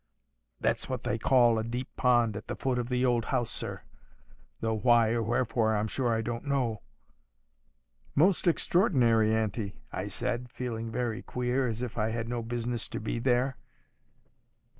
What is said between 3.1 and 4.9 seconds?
house, sir; though